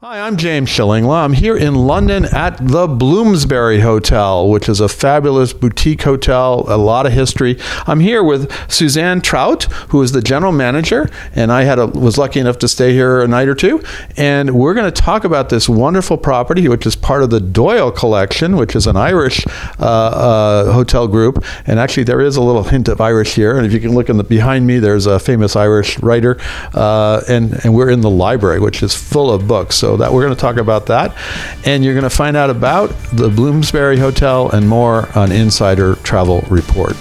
Hi, 0.00 0.20
I'm 0.20 0.36
James 0.36 0.68
Shillinglaw. 0.68 1.24
I'm 1.24 1.32
here 1.34 1.56
in 1.56 1.76
London 1.76 2.24
at 2.24 2.58
the 2.58 2.88
Bloomsbury 2.88 3.80
Hotel, 3.80 4.46
which 4.50 4.68
is 4.68 4.80
a 4.80 4.88
fabulous 4.88 5.52
boutique 5.52 6.02
hotel, 6.02 6.64
a 6.66 6.76
lot 6.76 7.06
of 7.06 7.12
history. 7.12 7.56
I'm 7.86 8.00
here 8.00 8.22
with 8.22 8.52
Susanne 8.70 9.22
Traudt, 9.22 9.62
who 9.90 10.02
is 10.02 10.10
the 10.10 10.20
general 10.20 10.50
manager, 10.50 11.08
and 11.34 11.50
I 11.50 11.62
had 11.62 11.78
a, 11.78 11.86
was 11.86 12.18
lucky 12.18 12.40
enough 12.40 12.58
to 12.58 12.68
stay 12.68 12.92
here 12.92 13.22
a 13.22 13.28
night 13.28 13.48
or 13.48 13.54
two. 13.54 13.82
And 14.16 14.56
we're 14.56 14.74
going 14.74 14.92
to 14.92 15.02
talk 15.02 15.22
about 15.22 15.48
this 15.48 15.68
wonderful 15.68 16.18
property, 16.18 16.68
which 16.68 16.84
is 16.86 16.96
part 16.96 17.22
of 17.22 17.30
the 17.30 17.40
Doyle 17.40 17.92
Collection, 17.92 18.56
which 18.56 18.74
is 18.74 18.88
an 18.88 18.96
Irish 18.96 19.46
uh, 19.78 19.84
uh, 19.84 20.72
hotel 20.72 21.06
group. 21.06 21.42
And 21.66 21.78
actually, 21.78 22.04
there 22.04 22.20
is 22.20 22.36
a 22.36 22.42
little 22.42 22.64
hint 22.64 22.88
of 22.88 23.00
Irish 23.00 23.36
here. 23.36 23.56
And 23.56 23.64
if 23.64 23.72
you 23.72 23.78
can 23.80 23.94
look 23.94 24.10
in 24.10 24.18
the 24.18 24.24
behind 24.24 24.66
me, 24.66 24.80
there's 24.80 25.06
a 25.06 25.20
famous 25.20 25.54
Irish 25.54 26.00
writer, 26.00 26.36
uh, 26.74 27.22
and 27.28 27.64
and 27.64 27.74
we're 27.74 27.90
in 27.90 28.00
the 28.00 28.10
library, 28.10 28.58
which 28.58 28.82
is 28.82 28.92
full 28.92 29.30
of 29.30 29.46
books. 29.46 29.76
So 29.76 29.93
that 29.98 30.12
we're 30.12 30.22
going 30.22 30.34
to 30.34 30.40
talk 30.40 30.56
about 30.56 30.86
that, 30.86 31.16
and 31.64 31.84
you're 31.84 31.94
going 31.94 32.04
to 32.04 32.10
find 32.10 32.36
out 32.36 32.50
about 32.50 32.90
the 33.12 33.28
Bloomsbury 33.28 33.98
Hotel 33.98 34.50
and 34.50 34.68
more 34.68 35.08
on 35.16 35.32
Insider 35.32 35.96
Travel 35.96 36.42
Report. 36.48 36.96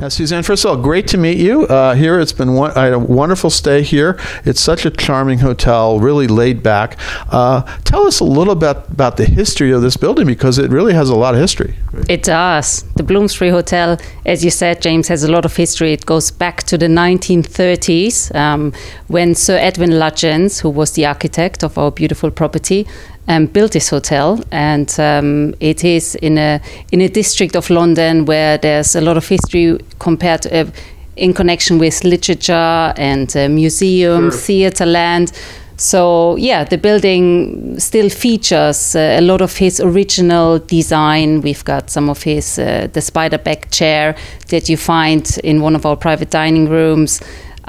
Now, 0.00 0.08
Susanne, 0.08 0.42
first 0.42 0.64
of 0.64 0.70
all, 0.70 0.76
great 0.78 1.06
to 1.08 1.18
meet 1.18 1.36
you 1.36 1.66
uh, 1.66 1.94
here. 1.94 2.18
It's 2.18 2.32
been 2.32 2.54
one, 2.54 2.70
I 2.70 2.84
had 2.84 2.94
a 2.94 2.98
wonderful 2.98 3.50
stay 3.50 3.82
here. 3.82 4.18
It's 4.46 4.60
such 4.60 4.86
a 4.86 4.90
charming 4.90 5.40
hotel, 5.40 6.00
really 6.00 6.26
laid 6.26 6.62
back. 6.62 6.96
Uh, 7.30 7.60
tell 7.84 8.06
us 8.06 8.18
a 8.20 8.24
little 8.24 8.54
bit 8.54 8.78
about 8.88 9.18
the 9.18 9.26
history 9.26 9.72
of 9.72 9.82
this 9.82 9.98
building 9.98 10.26
because 10.26 10.56
it 10.56 10.70
really 10.70 10.94
has 10.94 11.10
a 11.10 11.14
lot 11.14 11.34
of 11.34 11.40
history. 11.40 11.74
It 12.08 12.22
does. 12.22 12.82
The 12.94 13.02
Bloomsbury 13.02 13.50
Hotel, 13.50 13.98
as 14.24 14.42
you 14.42 14.50
said, 14.50 14.80
James, 14.80 15.08
has 15.08 15.22
a 15.22 15.30
lot 15.30 15.44
of 15.44 15.54
history. 15.54 15.92
It 15.92 16.06
goes 16.06 16.30
back 16.30 16.62
to 16.62 16.78
the 16.78 16.86
1930s 16.86 18.34
um, 18.34 18.72
when 19.08 19.34
Sir 19.34 19.58
Edwin 19.58 19.90
Lutyens, 19.90 20.62
who 20.62 20.70
was 20.70 20.92
the 20.92 21.04
architect 21.04 21.62
of 21.62 21.76
our 21.76 21.90
beautiful 21.90 22.30
property, 22.30 22.86
um, 23.30 23.46
built 23.46 23.72
this 23.72 23.90
hotel, 23.90 24.38
and 24.50 24.88
um, 24.98 25.54
it 25.60 25.84
is 25.84 26.16
in 26.16 26.38
a 26.38 26.60
in 26.92 27.00
a 27.00 27.08
district 27.08 27.56
of 27.56 27.70
London 27.70 28.24
where 28.24 28.58
there's 28.58 28.96
a 28.96 29.00
lot 29.00 29.16
of 29.16 29.28
history 29.28 29.78
compared 29.98 30.42
to, 30.42 30.60
uh, 30.60 30.70
in 31.16 31.32
connection 31.34 31.78
with 31.78 32.04
literature 32.04 32.92
and 32.96 33.36
uh, 33.36 33.48
museum, 33.48 34.30
Sure. 34.30 34.40
theatre 34.40 34.86
land. 34.86 35.32
So 35.76 36.36
yeah, 36.36 36.64
the 36.64 36.76
building 36.76 37.78
still 37.78 38.10
features 38.10 38.94
uh, 38.96 39.16
a 39.18 39.20
lot 39.20 39.40
of 39.40 39.56
his 39.58 39.80
original 39.80 40.58
design. 40.58 41.40
We've 41.40 41.64
got 41.64 41.90
some 41.90 42.10
of 42.10 42.22
his 42.24 42.58
uh, 42.58 42.88
the 42.92 43.00
spider 43.00 43.38
back 43.38 43.70
chair 43.70 44.14
that 44.48 44.68
you 44.68 44.76
find 44.76 45.38
in 45.44 45.62
one 45.62 45.76
of 45.76 45.86
our 45.86 45.96
private 45.96 46.30
dining 46.30 46.68
rooms. 46.68 47.20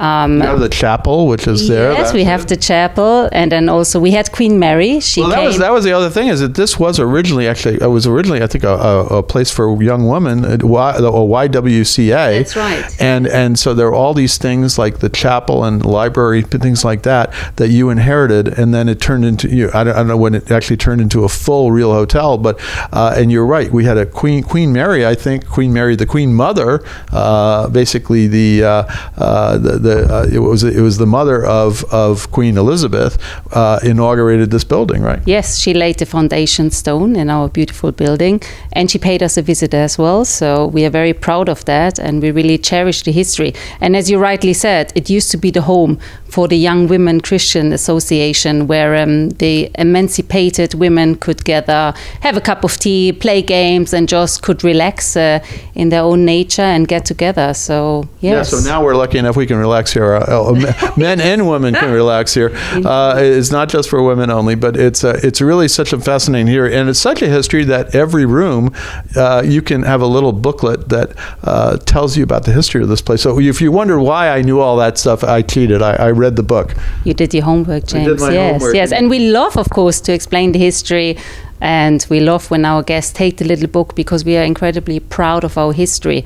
Um, 0.02 0.32
You 0.38 0.48
have 0.48 0.60
the 0.60 0.68
chapel, 0.68 1.28
which 1.28 1.46
is 1.46 1.68
there. 1.68 1.92
Yes, 1.92 2.12
we 2.12 2.24
have 2.24 2.46
the 2.46 2.56
chapel, 2.56 3.28
and 3.30 3.52
then 3.52 3.68
also 3.68 4.00
we 4.00 4.10
had 4.10 4.32
Queen 4.32 4.58
Mary. 4.58 4.98
She 5.00 5.20
Well, 5.20 5.30
that 5.30 5.36
came. 5.36 5.46
was 5.46 5.58
that 5.58 5.72
was 5.72 5.84
the 5.84 5.92
other 5.92 6.10
thing 6.10 6.28
is 6.28 6.40
that 6.40 6.54
this 6.54 6.72
was 6.78 6.98
originally 6.98 7.46
actually 7.46 7.76
it 7.80 7.90
was 7.98 8.04
originally 8.06 8.42
I 8.42 8.48
think 8.48 8.64
a, 8.64 8.74
a, 8.74 9.18
a 9.18 9.22
place 9.22 9.50
for 9.50 9.80
young 9.82 10.08
women 10.08 10.44
a 10.44 10.58
YWCA. 10.58 12.38
That's 12.38 12.56
right. 12.56 12.84
And 13.00 13.26
and 13.26 13.58
so 13.58 13.74
there 13.74 13.86
are 13.86 13.94
all 13.94 14.14
these 14.14 14.38
things 14.38 14.78
like 14.78 14.98
the 14.98 15.08
chapel 15.08 15.64
and 15.64 15.84
library 15.84 16.40
and 16.50 16.62
things 16.62 16.84
like 16.84 17.02
that 17.02 17.32
that 17.56 17.68
you 17.68 17.90
inherited, 17.90 18.48
and 18.58 18.74
then 18.74 18.88
it 18.88 19.00
turned 19.00 19.24
into 19.24 19.48
you. 19.48 19.70
I 19.72 19.84
don't, 19.84 19.94
I 19.94 19.98
don't 19.98 20.08
know 20.08 20.16
when 20.16 20.34
it 20.34 20.50
actually 20.50 20.78
turned 20.78 21.00
into 21.00 21.24
a 21.24 21.28
full 21.28 21.70
real 21.72 21.92
hotel, 21.92 22.38
but 22.38 22.58
uh, 22.92 23.14
and 23.16 23.30
you're 23.30 23.46
right. 23.46 23.70
We 23.70 23.84
had 23.84 23.98
a 23.98 24.06
Queen 24.06 24.42
Queen 24.42 24.72
Mary, 24.72 25.06
I 25.06 25.14
think 25.14 25.46
Queen 25.46 25.72
Mary, 25.72 25.94
the 25.96 26.06
Queen 26.06 26.34
Mother, 26.34 26.82
uh, 27.12 27.68
basically 27.68 28.26
the 28.26 28.64
uh, 28.64 28.82
uh, 29.16 29.58
the, 29.58 29.78
the 29.92 30.14
uh, 30.14 30.26
it 30.36 30.38
was 30.38 30.62
it 30.64 30.80
was 30.80 30.98
the 30.98 31.06
mother 31.06 31.44
of 31.44 31.84
of 31.92 32.30
Queen 32.30 32.56
Elizabeth 32.56 33.18
uh, 33.52 33.78
inaugurated 33.82 34.50
this 34.50 34.64
building, 34.64 35.02
right? 35.02 35.20
Yes, 35.26 35.58
she 35.58 35.74
laid 35.74 35.98
the 35.98 36.06
foundation 36.06 36.70
stone 36.70 37.16
in 37.16 37.30
our 37.30 37.48
beautiful 37.48 37.92
building, 37.92 38.42
and 38.72 38.90
she 38.90 38.98
paid 38.98 39.22
us 39.22 39.36
a 39.36 39.42
visit 39.42 39.74
as 39.74 39.98
well. 39.98 40.24
So 40.24 40.66
we 40.66 40.84
are 40.84 40.90
very 40.90 41.12
proud 41.12 41.48
of 41.48 41.64
that, 41.64 41.98
and 41.98 42.22
we 42.22 42.30
really 42.30 42.58
cherish 42.58 43.02
the 43.02 43.12
history. 43.12 43.54
And 43.80 43.96
as 43.96 44.10
you 44.10 44.18
rightly 44.18 44.54
said, 44.54 44.92
it 44.94 45.10
used 45.10 45.30
to 45.30 45.36
be 45.36 45.50
the 45.50 45.62
home 45.62 45.98
for 46.32 46.48
the 46.48 46.56
Young 46.56 46.88
Women 46.88 47.20
Christian 47.20 47.72
Association, 47.72 48.66
where 48.66 48.96
um, 48.96 49.30
the 49.30 49.70
emancipated 49.78 50.74
women 50.74 51.14
could 51.16 51.44
gather, 51.44 51.92
have 52.20 52.36
a 52.36 52.40
cup 52.40 52.64
of 52.64 52.78
tea, 52.78 53.12
play 53.12 53.42
games, 53.42 53.92
and 53.92 54.08
just 54.08 54.42
could 54.42 54.64
relax 54.64 55.16
uh, 55.16 55.40
in 55.74 55.90
their 55.90 56.02
own 56.02 56.24
nature 56.24 56.62
and 56.62 56.88
get 56.88 57.04
together. 57.04 57.52
So 57.54 58.08
yes. 58.20 58.52
Yeah, 58.52 58.58
so 58.60 58.68
now 58.68 58.82
we're 58.82 58.94
lucky 58.94 59.18
enough 59.18 59.36
we 59.36 59.46
can 59.46 59.58
relax 59.58 59.81
here. 59.90 60.14
Uh, 60.14 60.52
uh, 60.52 60.92
men 60.96 61.20
and 61.20 61.48
women 61.48 61.74
can 61.74 61.90
relax 61.90 62.34
here. 62.34 62.52
Uh, 62.72 63.16
it's 63.18 63.50
not 63.50 63.68
just 63.68 63.88
for 63.88 64.02
women 64.02 64.30
only, 64.30 64.54
but 64.54 64.76
it's 64.76 65.02
uh, 65.02 65.18
it's 65.22 65.40
really 65.40 65.68
such 65.68 65.92
a 65.92 65.98
fascinating 65.98 66.46
here, 66.46 66.66
and 66.66 66.88
it's 66.88 66.98
such 66.98 67.22
a 67.22 67.28
history 67.28 67.64
that 67.64 67.94
every 67.94 68.26
room 68.26 68.72
uh, 69.16 69.42
you 69.44 69.62
can 69.62 69.82
have 69.82 70.02
a 70.02 70.06
little 70.06 70.32
booklet 70.32 70.88
that 70.90 71.12
uh, 71.42 71.76
tells 71.78 72.16
you 72.16 72.22
about 72.22 72.44
the 72.44 72.52
history 72.52 72.82
of 72.82 72.88
this 72.88 73.02
place. 73.02 73.22
So 73.22 73.40
if 73.40 73.60
you 73.60 73.72
wonder 73.72 73.98
why 73.98 74.28
I 74.28 74.42
knew 74.42 74.60
all 74.60 74.76
that 74.76 74.98
stuff, 74.98 75.24
I 75.24 75.42
cheated. 75.42 75.82
I, 75.82 75.94
I 75.94 76.10
read 76.10 76.36
the 76.36 76.42
book. 76.42 76.74
You 77.04 77.14
did 77.14 77.34
your 77.34 77.44
homework, 77.44 77.84
did 77.86 78.04
James. 78.04 78.20
my 78.20 78.32
yes, 78.32 78.52
homework. 78.52 78.74
yes. 78.74 78.92
And 78.92 79.10
we 79.10 79.30
love, 79.30 79.56
of 79.56 79.70
course, 79.70 80.00
to 80.02 80.12
explain 80.12 80.52
the 80.52 80.58
history. 80.58 81.16
And 81.62 82.04
we 82.10 82.18
love 82.18 82.50
when 82.50 82.64
our 82.64 82.82
guests 82.82 83.12
take 83.12 83.36
the 83.36 83.44
little 83.44 83.68
book 83.68 83.94
because 83.94 84.24
we 84.24 84.36
are 84.36 84.42
incredibly 84.42 84.98
proud 84.98 85.44
of 85.44 85.56
our 85.56 85.72
history. 85.72 86.24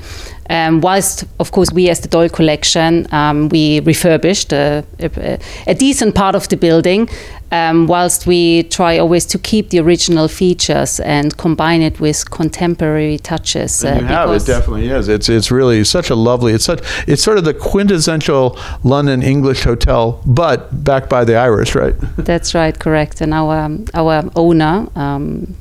Um, 0.49 0.81
whilst, 0.81 1.25
of 1.41 1.51
course, 1.51 1.73
we 1.73 1.89
as 1.89 2.01
the 2.01 2.09
Doyle 2.09 2.29
Collection, 2.29 3.07
um, 3.13 3.49
we 3.49 3.81
refurbished 3.81 4.53
a, 4.53 4.85
a, 5.01 5.39
a 5.67 5.75
decent 5.75 6.15
part 6.15 6.35
of 6.35 6.49
the 6.49 6.57
building, 6.57 7.09
um, 7.53 7.87
whilst 7.87 8.27
we 8.27 8.65
try 8.65 8.99
always 8.99 9.25
to 9.27 9.39
keep 9.39 9.71
the 9.71 9.79
original 9.79 10.29
features 10.29 11.01
and 11.01 11.37
combine 11.37 11.83
it 11.83 12.01
with 12.01 12.31
contemporary 12.31 13.19
touches. 13.19 13.85
uh, 13.85 13.99
you 14.01 14.07
have 14.07 14.31
it 14.31 14.47
definitely 14.47 14.89
is. 14.89 15.09
It's 15.09 15.29
it's 15.29 15.51
really 15.51 15.85
such 15.85 16.11
a 16.11 16.15
lovely. 16.15 16.53
It's 16.53 16.65
such 16.65 16.81
it's 17.07 17.23
sort 17.23 17.39
of 17.39 17.45
the 17.45 17.55
quintessential 17.55 18.59
London 18.83 19.23
English 19.23 19.65
hotel, 19.65 20.21
but 20.27 20.85
backed 20.85 21.09
by 21.09 21.25
the 21.25 21.37
Irish, 21.37 21.75
right? 21.75 21.95
That's 22.17 22.55
right, 22.55 22.77
correct. 22.79 23.21
And 23.21 23.33
our 23.33 23.79
our 23.95 24.31
owner, 24.35 24.89
um, 24.97 25.57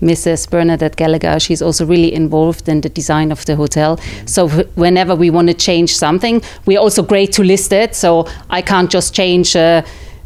Mrs. 0.00 0.48
Bernadette 0.50 0.96
Gallagher, 0.96 1.38
she's 1.38 1.62
also 1.62 1.86
really 1.86 2.12
involved 2.12 2.68
in 2.68 2.80
the 2.80 2.88
design 2.88 3.30
of 3.32 3.44
the 3.44 3.56
hotel. 3.56 3.98
So 4.26 4.48
whenever 4.74 5.14
we 5.14 5.30
want 5.30 5.48
to 5.48 5.54
change 5.54 5.96
something, 5.96 6.42
we're 6.66 6.80
also 6.80 7.02
great 7.02 7.32
to 7.32 7.44
list 7.44 7.72
it. 7.72 7.94
So 7.94 8.26
I 8.48 8.62
can't 8.62 8.90
just 8.90 9.14
change. 9.14 9.56
Uh, 9.56 9.82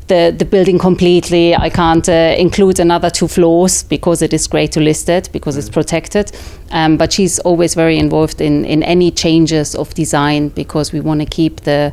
the, 0.06 0.34
the 0.36 0.44
building 0.44 0.78
completely. 0.78 1.54
I 1.54 1.70
can't 1.70 2.08
uh, 2.08 2.34
include 2.36 2.78
another 2.78 3.10
two 3.10 3.28
floors 3.28 3.82
because 3.82 4.22
it 4.22 4.32
is 4.32 4.46
great 4.46 4.72
to 4.72 4.80
list 4.80 5.08
it 5.08 5.30
because 5.32 5.56
it's 5.56 5.70
protected. 5.70 6.32
Um, 6.70 6.96
but 6.96 7.12
she's 7.12 7.38
always 7.40 7.74
very 7.74 7.98
involved 7.98 8.40
in, 8.40 8.64
in 8.64 8.82
any 8.82 9.10
changes 9.10 9.74
of 9.74 9.94
design 9.94 10.48
because 10.50 10.92
we 10.92 11.00
want 11.00 11.20
to 11.20 11.26
keep 11.26 11.60
the 11.60 11.92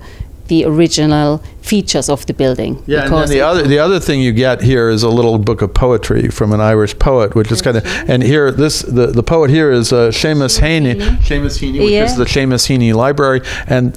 the 0.51 0.66
original 0.66 1.29
features 1.62 2.09
of 2.09 2.25
the 2.25 2.34
building. 2.34 2.73
Yeah, 2.88 3.06
and 3.06 3.13
then 3.13 3.29
the 3.29 3.41
other 3.50 3.63
the 3.73 3.79
other 3.85 4.00
thing 4.07 4.17
you 4.28 4.34
get 4.34 4.57
here 4.72 4.88
is 4.95 5.03
a 5.03 5.09
little 5.19 5.38
book 5.50 5.62
of 5.66 5.69
poetry 5.73 6.23
from 6.38 6.51
an 6.57 6.62
Irish 6.73 6.94
poet, 7.00 7.29
which 7.35 7.51
is 7.51 7.62
kind 7.62 7.78
of 7.78 7.84
and 8.12 8.19
here 8.31 8.51
this 8.63 8.75
the, 8.97 9.07
the 9.19 9.23
poet 9.23 9.50
here 9.50 9.69
is 9.79 9.94
uh, 9.94 9.97
Seamus 10.19 10.56
Heaney, 10.59 10.95
Seamus 11.29 11.56
Heaney, 11.62 11.79
which 11.84 11.91
Yeah. 11.97 12.06
is 12.07 12.16
the 12.17 12.25
Seamus 12.34 12.63
Heaney 12.69 12.94
Library, 13.06 13.41
and 13.67 13.88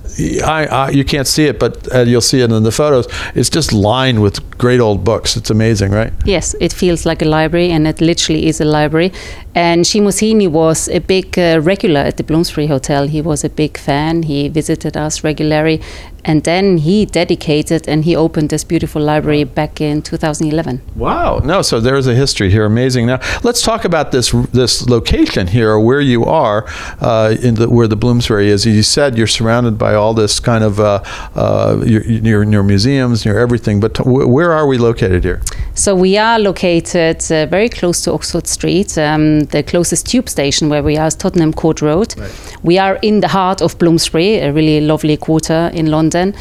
I, 0.59 0.61
I 0.83 0.91
you 0.99 1.05
can't 1.05 1.27
see 1.37 1.47
it, 1.51 1.57
but 1.59 1.73
uh, 1.95 2.01
you'll 2.11 2.29
see 2.33 2.41
it 2.45 2.51
in 2.53 2.63
the 2.63 2.71
photos. 2.83 3.07
It's 3.35 3.51
just 3.59 3.73
lined 3.73 4.19
with 4.25 4.37
great 4.65 4.81
old 4.87 5.01
books. 5.11 5.37
It's 5.39 5.51
amazing, 5.51 5.91
right? 6.01 6.13
Yes, 6.25 6.55
it 6.61 6.73
feels 6.73 7.05
like 7.11 7.21
a 7.27 7.29
library, 7.39 7.71
and 7.75 7.87
it 7.93 8.01
literally 8.01 8.47
is 8.47 8.61
a 8.61 8.65
library. 8.79 9.11
And 9.55 9.85
Seamus 9.85 10.19
Heaney 10.23 10.49
was 10.49 10.89
a 10.89 11.01
big 11.01 11.39
uh, 11.39 11.61
regular 11.73 12.01
at 12.11 12.17
the 12.17 12.25
Bloomsbury 12.25 12.67
Hotel. 12.69 13.09
He 13.09 13.21
was 13.23 13.45
a 13.45 13.49
big 13.49 13.79
fan. 13.79 14.23
He 14.25 14.49
visited 14.49 14.97
us 14.97 15.25
regularly, 15.25 15.81
and 16.25 16.45
then 16.45 16.79
he 16.79 17.05
dedicated 17.05 17.89
and 17.89 18.05
he 18.05 18.17
opened 18.17 18.51
this 18.51 18.65
beautiful 18.65 19.03
library 19.03 19.45
back 19.45 19.81
in 19.81 20.03
2011. 20.03 20.81
Wow. 20.97 21.41
No, 21.45 21.63
so 21.63 21.81
there's 21.81 22.07
a 22.07 22.15
history 22.15 22.51
here. 22.51 22.65
Amazing. 22.65 23.07
Now 23.07 23.21
let's 23.43 23.63
talk 23.63 23.85
about 23.85 24.13
this 24.13 24.31
this 24.53 24.89
location 24.89 25.49
here, 25.49 25.79
where 25.79 26.01
you 26.01 26.25
are, 26.25 26.65
uh, 27.01 27.37
in 27.43 27.57
the, 27.57 27.69
where 27.69 27.87
the 27.87 27.97
Bloomsbury 27.97 28.49
is. 28.49 28.65
You 28.65 28.83
said 28.83 29.19
you're 29.19 29.27
surrounded 29.27 29.79
by 29.79 29.95
all 29.95 30.15
this 30.15 30.41
kind 30.41 30.65
of 30.65 30.81
uh, 30.81 31.03
uh, 31.35 31.83
your, 31.87 32.03
your, 32.05 32.45
your 32.45 32.63
museums, 32.63 33.25
your 33.25 33.39
everything. 33.39 33.81
But 33.81 33.95
t- 33.95 34.03
where 34.05 34.53
are 34.53 34.67
we 34.67 34.79
located 34.79 35.25
here? 35.25 35.43
So 35.77 35.97
we 35.97 36.17
are 36.17 36.39
located 36.39 37.21
uh, 37.33 37.47
very 37.47 37.69
close 37.69 38.01
to 38.03 38.13
Oxford 38.13 38.47
Street. 38.47 38.97
Um, 38.97 39.41
the 39.47 39.65
closest 39.65 40.07
tube 40.07 40.29
station 40.29 40.69
where 40.69 40.85
we 40.85 40.97
are 40.97 41.09
is 41.09 41.17
Tottenham 41.17 41.53
Court 41.53 41.83
Road. 41.83 42.15
We 42.63 42.79
are 42.79 42.97
in 43.03 43.21
the 43.21 43.27
heart 43.27 43.61
of 43.61 43.77
Bloomsbury, 43.79 44.37
a 44.39 44.53
really 44.53 44.81
lovely 44.81 45.17
quarter 45.17 45.73
in 45.75 45.87
London. 45.91 46.33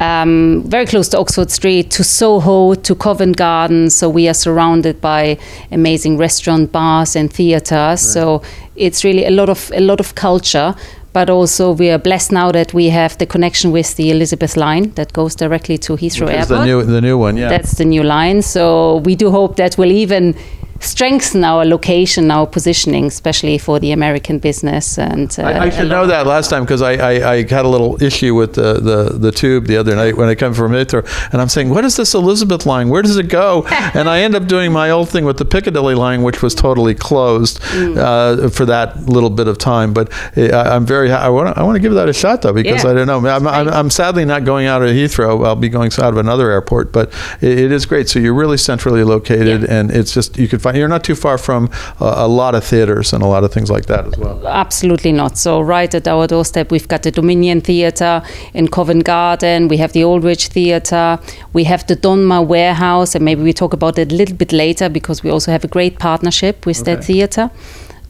Um, 0.00 0.62
very 0.66 0.86
close 0.86 1.08
to 1.08 1.18
Oxford 1.18 1.50
Street, 1.50 1.90
to 1.90 2.04
Soho, 2.04 2.74
to 2.74 2.94
Covent 2.94 3.36
Garden. 3.36 3.90
So 3.90 4.08
we 4.08 4.28
are 4.28 4.34
surrounded 4.34 5.00
by 5.00 5.36
amazing 5.72 6.16
restaurant, 6.16 6.70
bars, 6.70 7.16
and 7.16 7.32
theatres. 7.32 8.00
So 8.00 8.42
it's 8.76 9.02
really 9.02 9.24
a 9.24 9.30
lot 9.30 9.48
of 9.48 9.72
a 9.74 9.80
lot 9.80 9.98
of 9.98 10.14
culture. 10.14 10.76
But 11.16 11.30
also 11.30 11.72
we 11.72 11.88
are 11.88 11.98
blessed 11.98 12.30
now 12.30 12.52
that 12.52 12.74
we 12.74 12.90
have 12.90 13.16
the 13.16 13.24
connection 13.24 13.72
with 13.72 13.96
the 13.96 14.10
Elizabeth 14.10 14.54
line 14.54 14.90
that 14.96 15.14
goes 15.14 15.34
directly 15.34 15.78
to 15.78 15.94
Heathrow 15.96 16.26
Which 16.26 16.36
Airport. 16.36 16.60
the 16.60 16.64
new 16.66 16.82
the 16.82 17.00
new 17.00 17.16
one, 17.16 17.38
yeah. 17.38 17.48
That's 17.48 17.72
the 17.78 17.86
new 17.86 18.02
line. 18.02 18.42
So 18.42 18.98
we 19.06 19.14
do 19.16 19.30
hope 19.30 19.56
that 19.56 19.78
will 19.78 19.90
even 19.90 20.34
strengthen 20.80 21.44
our 21.44 21.64
location, 21.64 22.30
our 22.30 22.46
positioning, 22.46 23.06
especially 23.06 23.58
for 23.58 23.78
the 23.80 23.92
American 23.92 24.38
business. 24.38 24.98
And 24.98 25.34
uh, 25.38 25.42
I, 25.42 25.64
I 25.64 25.70
should 25.70 25.88
know 25.88 26.06
that 26.06 26.26
last 26.26 26.50
time 26.50 26.62
because 26.64 26.82
I, 26.82 26.92
I, 26.94 27.32
I 27.32 27.36
had 27.42 27.64
a 27.64 27.68
little 27.68 28.02
issue 28.02 28.34
with 28.34 28.54
the, 28.54 28.74
the, 28.74 29.18
the 29.18 29.32
tube 29.32 29.66
the 29.66 29.76
other 29.76 29.94
night 29.96 30.16
when 30.16 30.28
I 30.28 30.34
come 30.34 30.54
from 30.54 30.72
Heathrow, 30.72 31.04
and 31.32 31.40
I'm 31.40 31.48
saying, 31.48 31.70
what 31.70 31.84
is 31.84 31.96
this 31.96 32.14
Elizabeth 32.14 32.66
line? 32.66 32.88
Where 32.88 33.02
does 33.02 33.16
it 33.16 33.28
go? 33.28 33.64
and 33.94 34.08
I 34.08 34.20
end 34.20 34.34
up 34.34 34.46
doing 34.46 34.72
my 34.72 34.90
old 34.90 35.08
thing 35.08 35.24
with 35.24 35.38
the 35.38 35.44
Piccadilly 35.44 35.94
line, 35.94 36.22
which 36.22 36.42
was 36.42 36.54
totally 36.54 36.94
closed 36.94 37.60
Mm. 37.76 37.96
uh, 37.98 38.48
for 38.48 38.64
that 38.66 39.06
little 39.08 39.30
bit 39.30 39.48
of 39.48 39.58
time. 39.58 39.92
But 39.92 40.12
uh, 40.36 40.42
I, 40.56 40.74
I'm 40.74 40.86
very 40.86 41.10
I 41.12 41.28
want 41.28 41.56
I 41.58 41.62
want 41.62 41.76
to 41.76 41.80
give 41.80 41.92
that 41.94 42.08
a 42.08 42.12
shot 42.12 42.42
though 42.42 42.52
because 42.52 42.84
Yeah. 42.84 42.90
I 42.90 42.94
don't 42.94 43.06
know. 43.06 43.26
I'm, 43.28 43.46
I'm, 43.46 43.68
I'm 43.68 43.90
sadly 43.90 44.24
not 44.24 44.44
going 44.44 44.66
out 44.66 44.82
of 44.82 44.88
Heathrow. 44.90 45.44
I'll 45.46 45.56
be 45.56 45.68
going 45.68 45.90
out 45.98 46.12
of 46.12 46.16
another 46.16 46.50
airport, 46.50 46.92
but 46.92 47.12
it, 47.40 47.58
it 47.58 47.72
is 47.72 47.84
great. 47.86 48.08
So 48.08 48.18
you're 48.18 48.34
really 48.34 48.56
centrally 48.56 49.04
located, 49.04 49.62
Yeah. 49.62 49.66
and 49.80 49.90
it's 49.90 50.12
just 50.14 50.38
you 50.38 50.48
can 50.48 50.58
you're 50.74 50.88
not 50.88 51.04
too 51.04 51.14
far 51.14 51.38
from 51.38 51.70
a, 52.00 52.26
a 52.26 52.28
lot 52.28 52.54
of 52.54 52.64
theaters 52.64 53.12
and 53.12 53.22
a 53.22 53.26
lot 53.26 53.44
of 53.44 53.52
things 53.52 53.70
like 53.70 53.86
that 53.86 54.06
as 54.06 54.16
well. 54.16 54.46
Absolutely 54.46 55.12
not. 55.12 55.38
So, 55.38 55.60
right 55.60 55.94
at 55.94 56.08
our 56.08 56.26
doorstep, 56.26 56.70
we've 56.70 56.88
got 56.88 57.02
the 57.02 57.10
Dominion 57.10 57.60
Theatre 57.60 58.22
in 58.54 58.68
Covent 58.68 59.04
Garden. 59.04 59.68
We 59.68 59.76
have 59.76 59.92
the 59.92 60.04
Aldwych 60.04 60.48
Theatre. 60.48 61.18
We 61.52 61.64
have 61.64 61.86
the 61.86 61.96
Donmar 61.96 62.46
Warehouse, 62.46 63.14
and 63.14 63.24
maybe 63.24 63.42
we 63.42 63.52
talk 63.52 63.72
about 63.72 63.98
it 63.98 64.12
a 64.12 64.14
little 64.14 64.36
bit 64.36 64.52
later 64.52 64.88
because 64.88 65.22
we 65.22 65.30
also 65.30 65.52
have 65.52 65.64
a 65.64 65.68
great 65.68 65.98
partnership 65.98 66.66
with 66.66 66.84
that 66.84 67.04
theatre. 67.04 67.50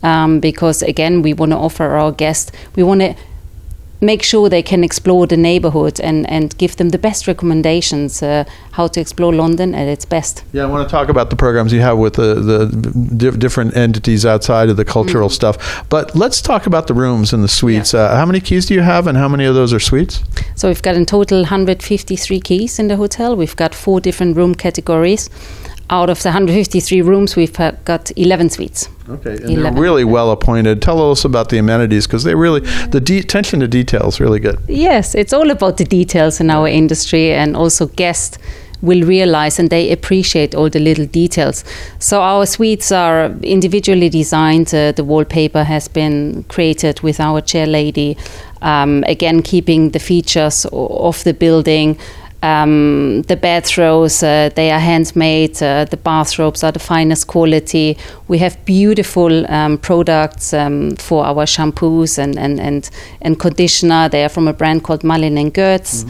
Um, 0.03 0.41
because 0.41 0.83
again, 0.83 1.23
we 1.23 1.33
want 1.33 1.53
to 1.53 1.57
offer 1.57 1.85
our 1.85 2.13
guests, 2.13 2.53
we 2.77 2.83
want 2.83 3.01
to 3.01 3.15
make 4.01 4.23
sure 4.23 4.49
they 4.49 4.63
can 4.63 4.85
explore 4.85 5.27
the 5.27 5.37
neighborhood 5.37 6.01
and, 6.01 6.29
and 6.31 6.57
give 6.59 6.77
them 6.77 6.91
the 6.91 6.99
best 6.99 7.27
recommendations 7.27 8.23
uh, 8.23 8.45
how 8.73 8.87
to 8.89 9.01
explore 9.01 9.33
London 9.35 9.75
at 9.75 9.89
its 9.89 10.05
best. 10.05 10.45
Yeah, 10.53 10.65
I 10.65 10.67
want 10.67 10.89
to 10.89 10.91
talk 10.91 11.09
about 11.09 11.31
the 11.31 11.37
programs 11.37 11.73
you 11.73 11.81
have 11.81 11.99
with 11.99 12.15
the, 12.15 12.35
the 12.35 12.67
di- 13.17 13.37
different 13.39 13.77
entities 13.77 14.27
outside 14.27 14.69
of 14.69 14.77
the 14.77 14.85
cultural 14.85 15.29
stuff. 15.29 15.57
But 15.89 16.15
let's 16.15 16.43
talk 16.43 16.67
about 16.67 16.87
the 16.87 16.95
rooms 16.95 17.33
and 17.33 17.43
the 17.43 17.49
suites. 17.49 17.95
Uh, 17.95 18.15
how 18.17 18.27
many 18.27 18.41
keys 18.41 18.67
do 18.67 18.75
you 18.75 18.83
have, 18.83 19.07
and 19.07 19.17
how 19.17 19.29
many 19.29 19.45
of 19.45 19.55
those 19.55 19.73
are 19.73 19.81
suites? 19.81 20.23
So 20.55 20.69
we've 20.69 20.83
got 20.83 20.95
in 20.95 21.07
total 21.07 21.39
153 21.39 22.41
keys 22.41 22.79
in 22.79 22.89
the 22.89 22.97
hotel. 22.97 23.37
We've 23.37 23.57
got 23.57 23.75
four 23.75 24.01
different 24.01 24.37
room 24.37 24.55
categories. 24.55 25.31
Out 25.89 26.11
of 26.11 26.21
the 26.23 26.31
153 26.31 27.03
rooms, 27.03 27.37
we've 27.37 27.59
uh, 27.61 27.73
got 27.85 28.11
11 28.17 28.51
suites. 28.51 28.89
Okay, 29.09 29.37
and 29.37 29.65
they're 29.65 29.73
really 29.73 30.03
well 30.05 30.33
appointed. 30.33 30.83
Tell 30.83 31.11
us 31.13 31.25
about 31.25 31.49
the 31.49 31.59
amenities 31.59 32.07
because 32.09 32.25
they 32.25 32.35
really 32.35 32.61
the 32.91 33.01
de- 33.01 33.19
attention 33.19 33.61
to 33.61 33.69
detail 33.69 34.09
is 34.09 34.19
really 34.19 34.41
good. 34.41 34.59
Yes, 34.67 35.15
it's 35.15 35.33
all 35.33 35.51
about 35.51 35.77
the 35.77 35.85
details 35.85 36.41
in 36.41 36.51
our 36.51 36.67
industry, 36.67 37.33
and 37.33 37.57
also 37.57 37.87
guests 37.87 38.39
will 38.83 39.03
realize 39.07 39.59
and 39.59 39.71
they 39.71 39.91
appreciate 39.93 40.55
all 40.55 40.69
the 40.69 40.79
little 40.79 41.07
details. 41.07 41.65
So 41.99 42.21
our 42.21 42.47
suites 42.47 42.93
are 42.93 43.27
individually 43.43 44.09
designed. 44.09 44.75
Uh, 44.75 44.93
the 44.93 45.05
wallpaper 45.05 45.65
has 45.65 45.89
been 45.89 46.45
created 46.45 47.01
with 47.01 47.21
our 47.21 47.41
chair 47.41 47.67
lady. 47.67 48.17
Um, 48.63 49.05
again, 49.07 49.43
keeping 49.43 49.91
the 49.91 49.99
features 49.99 50.67
of 50.73 51.23
the 51.25 51.35
building. 51.35 51.99
Um, 52.43 53.23
the 53.23 53.37
bed 53.37 53.65
throws, 53.65 54.23
uh, 54.23 54.51
they 54.55 54.71
are 54.71 54.79
handmade. 54.79 55.61
Uh, 55.63 55.85
the 55.85 55.97
bathrobes 55.97 56.63
are 56.63 56.73
the 56.73 56.79
finest 56.79 57.27
quality. 57.27 57.97
We 58.29 58.39
have 58.39 58.63
beautiful 58.65 59.51
um, 59.51 59.79
products 59.79 60.53
um, 60.53 60.97
for 60.97 61.25
our 61.25 61.47
shampoos 61.47 62.19
and, 62.19 62.39
and, 62.39 62.61
and, 62.61 62.89
and 63.23 63.39
conditioner. 63.41 64.09
They 64.09 64.25
are 64.25 64.29
from 64.29 64.49
a 64.49 64.53
brand 64.53 64.85
called 64.85 65.03
Malin 65.03 65.39
and 65.39 65.53
Goetz. 65.53 66.05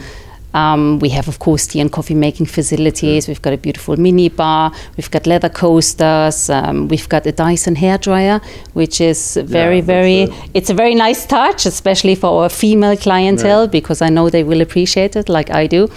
Um, 0.53 0.99
we 0.99 1.09
have, 1.09 1.27
of 1.27 1.39
course, 1.39 1.67
tea 1.67 1.79
and 1.79 1.91
coffee 1.91 2.15
making 2.15 2.47
facilities. 2.47 3.27
We've 3.27 3.41
got 3.41 3.53
a 3.53 3.57
beautiful 3.57 3.97
mini 3.97 4.29
bar. 4.29 4.71
We've 4.95 5.11
got 5.11 5.27
leather 5.27 5.49
coasters. 5.49 6.49
Um, 6.49 6.87
we've 6.87 7.07
got 7.09 7.25
a 7.25 7.31
Dyson 7.31 7.75
hairdryer, 7.75 8.43
which 8.73 9.01
is 9.01 9.37
very, 9.43 9.81
that's 9.81 9.87
very. 9.87 10.27
It's 10.53 10.69
a 10.69 10.73
very 10.73 10.95
nice 10.95 11.25
touch, 11.25 11.65
especially 11.65 12.15
for 12.15 12.43
our 12.43 12.49
female 12.49 12.97
clientele, 12.97 13.67
because 13.67 14.01
I 14.01 14.09
know 14.09 14.29
they 14.29 14.43
will 14.43 14.61
appreciate 14.61 15.15
it, 15.15 15.29
like 15.29 15.49
I 15.51 15.67
do. 15.67 15.89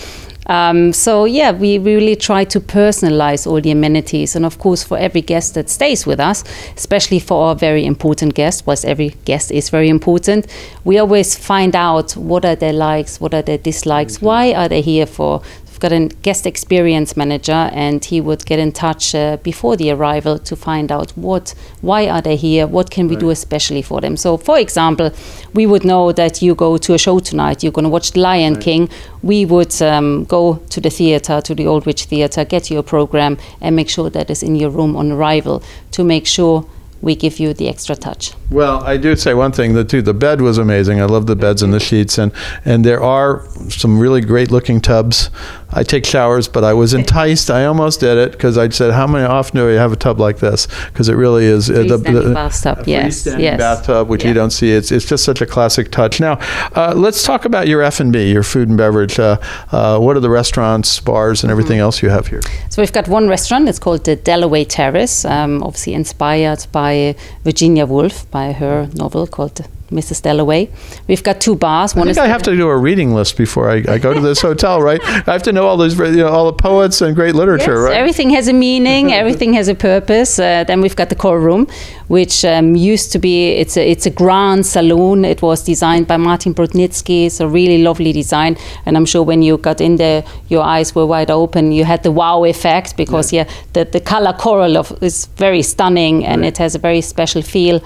Um, 0.47 0.93
so 0.93 1.27
yeah, 1.27 1.53
we 1.53 1.79
really 1.79 2.17
try 2.17 2.45
to 2.45 2.61
personalize 2.61 3.47
all 3.47 3.61
the 3.61 3.71
amenities, 3.71 4.35
and 4.35 4.45
of 4.45 4.59
course, 4.59 4.83
for 4.83 4.99
every 4.99 5.21
guest 5.21 5.55
that 5.55 5.71
stays 5.71 6.07
with 6.07 6.19
us, 6.19 6.43
especially 6.77 7.21
for 7.21 7.49
our 7.49 7.55
very 7.55 7.85
important 7.85 8.35
guests, 8.35 8.67
whilst 8.67 8.85
every 8.85 9.11
guest 9.25 9.51
is 9.51 9.71
very 9.71 9.89
important, 9.89 10.47
we 10.85 10.99
always 10.99 11.37
find 11.37 11.77
out 11.77 12.17
what 12.17 12.45
are 12.45 12.57
their 12.57 12.73
likes, 12.73 13.21
what 13.21 13.35
are 13.35 13.43
their 13.43 13.59
dislikes, 13.59 14.21
why 14.21 14.53
are 14.53 14.69
they 14.69 14.81
here 14.81 15.07
for. 15.07 15.43
Got 15.81 15.93
a 15.93 16.09
guest 16.23 16.47
experience 16.47 17.17
manager, 17.17 17.71
and 17.73 18.05
he 18.05 18.21
would 18.21 18.44
get 18.44 18.59
in 18.59 18.71
touch 18.71 19.15
uh, 19.15 19.38
before 19.38 19.77
the 19.77 19.91
arrival 19.91 20.38
to 20.38 20.55
find 20.55 20.93
out 20.93 21.11
what, 21.12 21.55
why 21.81 22.06
are 22.09 22.21
they 22.21 22.37
here, 22.37 22.67
what 22.67 22.91
can 22.91 23.09
we 23.09 23.17
do 23.17 23.31
especially 23.31 23.82
for 23.82 24.00
them. 24.00 24.17
So, 24.17 24.37
for 24.37 24.59
example, 24.59 25.11
we 25.55 25.67
would 25.67 25.85
know 25.85 26.12
that 26.12 26.43
you 26.43 26.55
go 26.55 26.77
to 26.77 26.94
a 26.94 26.99
show 26.99 27.19
tonight, 27.19 27.62
you're 27.62 27.73
going 27.73 27.85
to 27.85 27.88
watch 27.88 28.12
The 28.12 28.21
Lion 28.21 28.61
King. 28.61 28.91
We 29.23 29.47
would 29.47 29.81
um, 29.81 30.25
go 30.25 30.56
to 30.69 30.81
the 30.81 30.91
theatre, 30.91 31.41
to 31.41 31.55
the 31.55 31.67
Aldwych 31.67 32.05
Theatre, 32.05 32.44
get 32.44 32.71
your 32.71 32.82
program, 32.82 33.38
and 33.61 33.75
make 33.75 33.88
sure 33.88 34.11
that 34.11 34.31
is 34.31 34.43
in 34.43 34.56
your 34.56 34.71
room 34.71 34.97
on 34.97 35.11
arrival 35.11 35.62
to 35.93 36.05
make 36.05 36.27
sure 36.27 36.67
we 37.00 37.15
give 37.17 37.41
you 37.41 37.55
the 37.55 37.69
extra 37.69 37.97
touch. 37.97 38.32
Well, 38.50 38.82
I 38.82 38.97
do 38.97 39.14
say 39.14 39.32
one 39.35 39.52
thing. 39.52 39.75
The 39.75 39.85
too, 39.85 40.02
the 40.02 40.14
bed 40.14 40.41
was 40.41 40.58
amazing. 40.58 41.00
I 41.00 41.05
love 41.05 41.26
the 41.26 41.37
beds 41.37 41.62
and 41.62 41.73
the 41.73 41.79
sheets, 41.81 42.19
and 42.19 42.32
and 42.64 42.85
there 42.85 43.00
are 43.02 43.44
some 43.69 43.99
really 43.99 44.20
great 44.20 44.50
looking 44.50 44.81
tubs. 44.81 45.31
I 45.73 45.85
take 45.85 46.05
showers, 46.05 46.49
but 46.49 46.64
I 46.64 46.73
was 46.73 46.93
enticed. 46.94 47.49
I 47.49 47.64
almost 47.64 48.00
did 48.00 48.19
it 48.19 48.32
because 48.32 48.58
I 48.58 48.69
said, 48.70 48.93
"How 48.93 49.06
many 49.06 49.25
often 49.25 49.56
do 49.56 49.67
we 49.67 49.75
have 49.75 49.93
a 49.93 49.97
tub 49.97 50.19
like 50.19 50.38
this?" 50.38 50.67
Because 50.87 51.08
it 51.08 51.14
really 51.14 51.44
is 51.44 51.70
uh, 51.70 51.75
Freestanding 51.75 52.35
bathtub, 52.35 52.79
a 52.81 52.91
yes, 52.91 53.23
freestanding 53.23 53.41
yes. 53.41 53.58
bathtub, 53.58 54.08
which 54.08 54.25
you 54.25 54.35
don't 54.35 54.50
see. 54.50 54.73
It's 54.73 54.91
it's 54.91 55.06
just 55.06 55.25
such 55.25 55.41
a 55.41 55.46
classic 55.46 55.93
touch. 55.93 56.19
Now, 56.19 56.38
uh, 56.75 56.93
let's 56.96 57.23
talk 57.23 57.44
about 57.44 57.69
your 57.69 57.82
F 57.82 58.00
and 58.00 58.12
B, 58.12 58.32
your 58.32 58.43
food 58.43 58.69
and 58.69 58.76
beverage. 58.76 59.20
Uh, 59.20 59.37
uh, 59.70 59.99
what 60.00 60.17
are 60.17 60.20
the 60.20 60.31
restaurants, 60.31 60.99
bars, 61.00 61.43
and 61.44 61.50
everything 61.53 61.70
Mm-hmm. 61.70 61.82
else 61.82 62.03
you 62.03 62.11
have 62.11 62.26
here? 62.26 62.41
So 62.69 62.82
we've 62.82 62.93
got 62.93 63.06
one 63.06 63.29
restaurant. 63.29 63.69
It's 63.69 63.79
called 63.79 64.05
the 64.05 64.17
Dalloway 64.17 64.64
Terrace, 64.64 65.25
um, 65.25 65.62
obviously 65.62 65.94
inspired 65.94 66.67
by 66.73 67.14
Virginia 67.44 67.87
Woolf, 67.87 68.29
by 68.32 68.40
her 68.53 68.89
novel 68.95 69.27
called 69.27 69.61
Mrs. 69.91 70.23
Dalloway. 70.23 70.69
We've 71.09 71.23
got 71.23 71.41
two 71.41 71.57
bars. 71.57 71.95
I 71.95 71.99
One 71.99 72.07
think 72.07 72.13
is 72.13 72.19
I 72.19 72.29
have 72.29 72.43
to 72.45 72.57
do 72.57 72.69
a 72.69 72.79
reading 72.79 73.15
list 73.15 73.37
before 73.37 73.71
I, 73.71 73.83
I 73.89 73.99
go 73.99 74.15
to 74.15 74.21
this 74.21 74.41
hotel, 74.49 74.81
right? 74.81 75.01
I 75.05 75.32
have 75.32 75.43
to 75.44 75.53
know 75.53 75.67
all 75.67 75.77
those, 75.77 75.99
you 75.99 76.17
know, 76.17 76.29
all 76.29 76.47
the 76.47 76.53
poets 76.53 77.01
and 77.01 77.15
great 77.15 77.35
literature, 77.35 77.75
Yes, 77.75 77.89
right? 77.89 77.97
Everything 77.97 78.31
has 78.31 78.49
a 78.49 78.53
meaning. 78.53 79.13
everything 79.23 79.53
has 79.55 79.69
a 79.69 79.75
purpose. 79.75 80.39
Uh, 80.39 80.65
then 80.65 80.81
we've 80.81 80.97
got 80.97 81.09
the 81.09 81.17
Coral 81.17 81.43
Room, 81.43 81.67
which 82.09 82.44
um, 82.44 82.77
used 82.77 83.13
to 83.13 83.19
be 83.19 83.49
it's 83.63 83.77
a 83.77 83.91
it's 83.91 84.06
a 84.06 84.11
grand 84.11 84.65
saloon. 84.65 85.25
It 85.25 85.43
was 85.43 85.65
designed 85.65 86.06
by 86.06 86.17
Martin 86.17 86.55
Brudnizki. 86.55 87.27
It's 87.27 87.41
a 87.41 87.49
really 87.49 87.82
lovely 87.82 88.13
design, 88.13 88.56
and 88.87 88.97
I'm 88.97 89.06
sure 89.06 89.25
when 89.25 89.43
you 89.43 89.59
got 89.59 89.81
in 89.81 89.97
there, 89.97 90.23
your 90.49 90.63
eyes 90.63 90.94
were 90.94 91.06
wide 91.06 91.31
open. 91.31 91.73
You 91.73 91.85
had 91.85 92.03
the 92.03 92.13
wow 92.13 92.44
effect 92.44 92.97
because 92.97 93.32
yeah, 93.32 93.49
the 93.73 93.85
the 93.85 94.01
color 94.01 94.32
coral 94.32 94.77
of 94.77 94.93
is 95.03 95.27
very 95.37 95.63
stunning, 95.63 96.25
and 96.25 96.44
it 96.44 96.59
has 96.59 96.75
a 96.75 96.79
very 96.79 97.01
special 97.01 97.43
feel. 97.43 97.81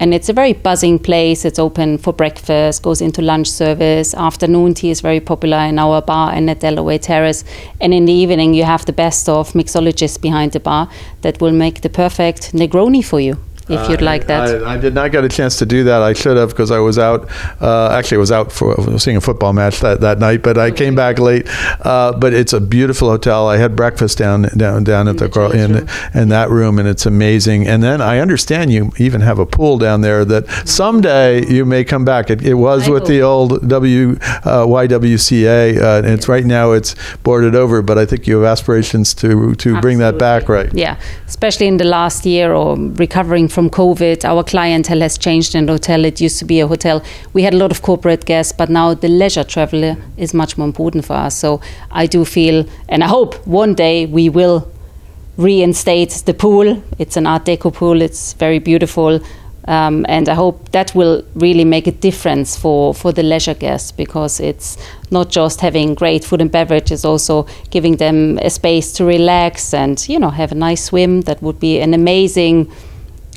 And 0.00 0.14
it's 0.14 0.28
a 0.28 0.32
very 0.32 0.52
buzzing 0.52 1.00
place. 1.00 1.44
It's 1.44 1.58
open 1.58 1.98
for 1.98 2.12
breakfast, 2.12 2.82
goes 2.82 3.00
into 3.00 3.20
lunch 3.20 3.50
service. 3.50 4.14
Afternoon 4.14 4.74
tea 4.74 4.90
is 4.90 5.00
very 5.00 5.18
popular 5.18 5.58
in 5.58 5.78
our 5.78 6.00
bar 6.00 6.32
and 6.32 6.48
at 6.48 6.60
Dalloway 6.60 6.98
Terrace. 6.98 7.44
And 7.80 7.92
in 7.92 8.04
the 8.04 8.12
evening, 8.12 8.54
you 8.54 8.62
have 8.62 8.84
the 8.84 8.92
best 8.92 9.28
of 9.28 9.52
mixologists 9.54 10.20
behind 10.20 10.52
the 10.52 10.60
bar 10.60 10.88
that 11.22 11.40
will 11.40 11.52
make 11.52 11.80
the 11.80 11.88
perfect 11.88 12.52
Negroni 12.52 13.04
for 13.04 13.18
you, 13.18 13.38
if 13.68 13.90
you'd 13.90 14.02
like 14.02 14.26
that. 14.26 14.62
I, 14.62 14.74
I 14.74 14.76
did 14.76 14.94
not 14.94 15.12
get 15.12 15.24
a 15.24 15.28
chance 15.28 15.56
to 15.58 15.66
do 15.66 15.84
that. 15.84 16.02
I 16.02 16.12
should 16.12 16.36
have 16.36 16.50
because 16.50 16.70
I 16.70 16.78
was 16.78 16.98
out. 16.98 17.28
Uh, 17.60 17.90
actually, 17.90 18.16
I 18.16 18.20
was 18.20 18.32
out 18.32 18.52
for 18.52 18.74
was 18.76 19.02
seeing 19.02 19.16
a 19.16 19.20
football 19.20 19.52
match 19.52 19.80
that, 19.80 20.00
that 20.00 20.18
night, 20.18 20.42
but 20.42 20.58
I 20.58 20.70
came 20.70 20.94
back 20.94 21.18
late. 21.18 21.46
Uh, 21.84 22.12
but 22.18 22.32
it's 22.32 22.52
a 22.52 22.60
beautiful 22.60 23.10
hotel. 23.10 23.48
I 23.48 23.56
had 23.56 23.76
breakfast 23.76 24.18
down 24.18 24.42
down 24.56 24.84
down 24.84 25.08
at 25.08 25.18
the 25.18 25.28
Gro- 25.28 25.50
in 25.50 25.88
in 26.14 26.28
that 26.28 26.50
room, 26.50 26.78
and 26.78 26.88
it's 26.88 27.06
amazing. 27.06 27.66
And 27.66 27.82
then 27.82 28.00
I 28.00 28.18
understand 28.18 28.72
you 28.72 28.92
even 28.98 29.20
have 29.20 29.38
a 29.38 29.46
pool 29.46 29.78
down 29.78 30.00
there 30.00 30.24
that 30.24 30.48
someday 30.68 31.46
you 31.46 31.64
may 31.64 31.84
come 31.84 32.04
back. 32.04 32.30
It, 32.30 32.42
it 32.42 32.54
was 32.54 32.88
I 32.88 32.92
with 32.92 33.06
the 33.06 33.22
old 33.22 33.68
W 33.68 34.12
uh, 34.44 34.66
YWCA, 34.66 35.80
uh, 35.80 35.98
and 35.98 36.06
it's 36.06 36.28
right 36.28 36.44
now 36.44 36.72
it's 36.72 36.94
boarded 37.22 37.54
over. 37.54 37.82
But 37.82 37.98
I 37.98 38.06
think 38.06 38.26
you 38.26 38.36
have 38.40 38.44
aspirations 38.44 39.14
to 39.14 39.54
to 39.56 39.80
bring 39.80 39.98
that 39.98 40.18
back, 40.18 40.48
right? 40.48 40.72
Yeah, 40.74 40.98
especially 41.26 41.66
in 41.66 41.76
the 41.76 41.84
last 41.84 42.24
year 42.24 42.52
or 42.52 42.76
recovering 42.76 43.48
from 43.48 43.57
COVID, 43.66 44.24
our 44.24 44.44
clientele 44.44 45.00
has 45.00 45.18
changed 45.18 45.54
in 45.54 45.66
the 45.66 45.72
hotel. 45.72 46.04
It 46.04 46.20
used 46.20 46.38
to 46.38 46.44
be 46.44 46.60
a 46.60 46.66
hotel. 46.66 47.02
We 47.32 47.42
had 47.42 47.54
a 47.54 47.56
lot 47.56 47.70
of 47.70 47.82
corporate 47.82 48.24
guests, 48.24 48.52
but 48.52 48.68
now 48.70 48.94
the 48.94 49.08
leisure 49.08 49.44
traveler 49.44 49.96
is 50.16 50.32
much 50.32 50.56
more 50.56 50.66
important 50.66 51.04
for 51.04 51.14
us. 51.14 51.34
So 51.36 51.60
I 51.90 52.06
do 52.06 52.24
feel, 52.24 52.64
and 52.88 53.02
I 53.02 53.08
hope 53.08 53.34
one 53.46 53.74
day 53.74 54.06
we 54.06 54.28
will 54.28 54.70
reinstate 55.36 56.22
the 56.26 56.34
pool. 56.34 56.82
It's 56.98 57.16
an 57.16 57.26
Art 57.26 57.44
Deco 57.44 57.72
pool. 57.72 58.02
It's 58.02 58.34
very 58.34 58.58
beautiful. 58.58 59.20
Um, 59.68 60.06
and 60.08 60.30
I 60.30 60.34
hope 60.34 60.70
that 60.70 60.94
will 60.94 61.22
really 61.34 61.64
make 61.64 61.86
a 61.86 61.92
difference 61.92 62.56
for, 62.56 62.94
for 62.94 63.12
the 63.12 63.22
leisure 63.22 63.52
guests 63.52 63.92
because 63.92 64.40
it's 64.40 64.78
not 65.10 65.28
just 65.28 65.60
having 65.60 65.94
great 65.94 66.24
food 66.24 66.40
and 66.40 66.50
beverage, 66.50 66.90
it's 66.90 67.04
also 67.04 67.46
giving 67.70 67.96
them 67.96 68.38
a 68.38 68.48
space 68.48 68.92
to 68.94 69.04
relax 69.04 69.74
and, 69.74 70.08
you 70.08 70.18
know, 70.18 70.30
have 70.30 70.52
a 70.52 70.54
nice 70.54 70.84
swim. 70.84 71.20
That 71.22 71.42
would 71.42 71.60
be 71.60 71.80
an 71.80 71.92
amazing 71.92 72.72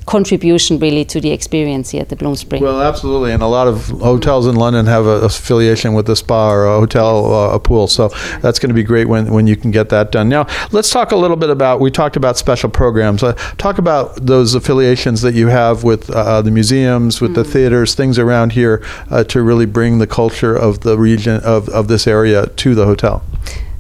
contribution 0.05 0.79
really 0.79 1.05
to 1.05 1.21
the 1.21 1.31
experience 1.31 1.91
here 1.91 2.01
at 2.01 2.09
the 2.09 2.15
Bloomsbury. 2.15 2.61
Well, 2.61 2.81
absolutely, 2.81 3.31
and 3.31 3.43
a 3.43 3.47
lot 3.47 3.67
of 3.67 3.87
hotels 3.87 4.47
in 4.47 4.55
London 4.55 4.85
have 4.85 5.05
a 5.05 5.21
affiliation 5.21 5.93
with 5.93 6.05
the 6.05 6.15
spa 6.15 6.51
or 6.51 6.65
a 6.65 6.79
hotel, 6.79 7.33
uh, 7.33 7.55
a 7.55 7.59
pool. 7.59 7.87
So 7.87 8.09
that's 8.41 8.59
going 8.59 8.69
to 8.69 8.73
be 8.73 8.83
great 8.83 9.07
when, 9.07 9.31
when 9.31 9.47
you 9.47 9.55
can 9.55 9.71
get 9.71 9.89
that 9.89 10.11
done. 10.11 10.29
Now, 10.29 10.47
let's 10.71 10.89
talk 10.89 11.11
a 11.11 11.15
little 11.15 11.37
bit 11.37 11.49
about. 11.49 11.79
We 11.79 11.91
talked 11.91 12.15
about 12.15 12.37
special 12.37 12.69
programs. 12.69 13.23
Uh, 13.23 13.33
talk 13.57 13.77
about 13.77 14.15
those 14.25 14.55
affiliations 14.55 15.21
that 15.21 15.33
you 15.33 15.47
have 15.47 15.83
with 15.83 16.09
uh, 16.09 16.41
the 16.41 16.51
museums, 16.51 17.21
with 17.21 17.31
mm-hmm. 17.31 17.43
the 17.43 17.43
theaters, 17.43 17.95
things 17.95 18.17
around 18.17 18.53
here 18.53 18.83
uh, 19.09 19.23
to 19.25 19.41
really 19.41 19.65
bring 19.65 19.99
the 19.99 20.07
culture 20.07 20.55
of 20.55 20.81
the 20.81 20.97
region 20.97 21.41
of, 21.43 21.69
of 21.69 21.87
this 21.87 22.07
area 22.07 22.47
to 22.47 22.75
the 22.75 22.85
hotel. 22.85 23.23